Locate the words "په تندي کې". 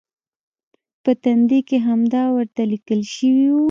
1.03-1.77